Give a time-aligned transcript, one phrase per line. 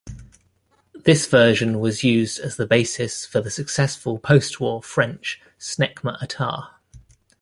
[0.95, 6.69] This version was used as the basis for the successful post-war French Snecma Atar.